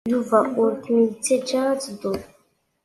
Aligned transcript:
Yuba 0.11 0.39
ur 0.61 0.71
kem-yettajja 0.83 1.59
ad 1.73 1.79
tedduḍ. 1.83 2.21